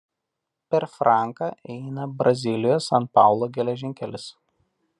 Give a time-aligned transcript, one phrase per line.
[0.75, 4.27] Per Franką eina Brazilijos–San Paulo geležinkelis.